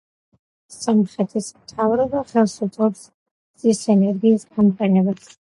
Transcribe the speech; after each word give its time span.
სომხეთის 0.75 1.49
მთავრობა 1.57 2.23
ხელს 2.31 2.57
უწყობს 2.69 3.05
მზის 3.11 3.85
ენერგიის 3.97 4.49
გამოყენებას. 4.57 5.33